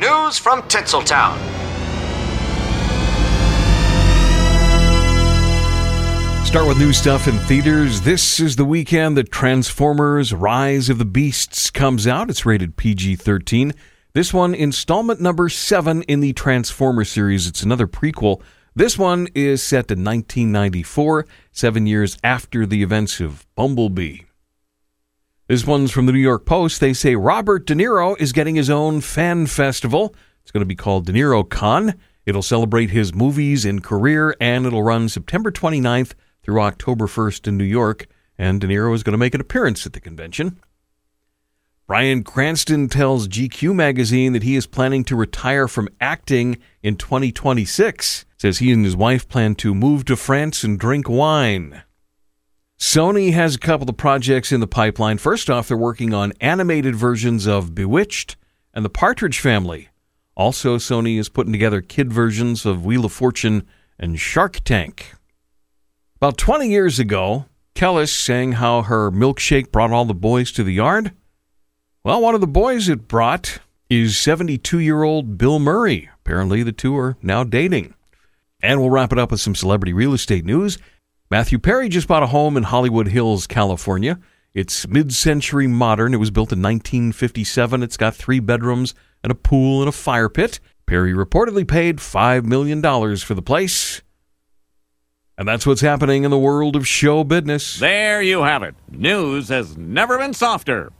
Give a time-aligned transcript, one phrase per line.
[0.00, 1.36] News from Tinseltown.
[6.46, 8.00] Start with new stuff in theaters.
[8.00, 12.30] This is the weekend that Transformers Rise of the Beasts comes out.
[12.30, 13.74] It's rated PG 13.
[14.14, 17.46] This one, installment number seven in the Transformer series.
[17.46, 18.40] It's another prequel.
[18.74, 24.20] This one is set in 1994, seven years after the events of Bumblebee.
[25.50, 26.78] This one's from the New York Post.
[26.78, 30.14] They say Robert De Niro is getting his own fan festival.
[30.42, 31.94] It's going to be called De Niro Con.
[32.24, 36.12] It'll celebrate his movies and career, and it'll run September 29th
[36.44, 38.06] through October 1st in New York.
[38.38, 40.60] And De Niro is going to make an appearance at the convention.
[41.88, 48.24] Bryan Cranston tells GQ magazine that he is planning to retire from acting in 2026.
[48.38, 51.82] Says he and his wife plan to move to France and drink wine.
[52.80, 55.18] Sony has a couple of projects in the pipeline.
[55.18, 58.36] First off, they're working on animated versions of Bewitched
[58.72, 59.90] and The Partridge Family.
[60.34, 63.66] Also, Sony is putting together kid versions of Wheel of Fortune
[63.98, 65.12] and Shark Tank.
[66.16, 70.72] About 20 years ago, Kelis sang how her milkshake brought all the boys to the
[70.72, 71.12] yard.
[72.02, 73.58] Well, one of the boys it brought
[73.90, 76.08] is 72 year old Bill Murray.
[76.24, 77.92] Apparently, the two are now dating.
[78.62, 80.78] And we'll wrap it up with some celebrity real estate news.
[81.30, 84.18] Matthew Perry just bought a home in Hollywood Hills, California.
[84.52, 86.12] It's mid century modern.
[86.12, 87.84] It was built in 1957.
[87.84, 90.58] It's got three bedrooms and a pool and a fire pit.
[90.86, 92.82] Perry reportedly paid $5 million
[93.18, 94.02] for the place.
[95.38, 97.78] And that's what's happening in the world of show business.
[97.78, 98.74] There you have it.
[98.90, 100.90] News has never been softer.